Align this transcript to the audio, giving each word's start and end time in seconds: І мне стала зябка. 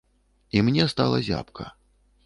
І 0.55 0.63
мне 0.69 0.87
стала 0.95 1.23
зябка. 1.29 1.71